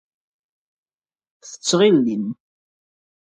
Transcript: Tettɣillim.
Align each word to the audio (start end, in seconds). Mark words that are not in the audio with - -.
Tettɣillim. 1.49 2.25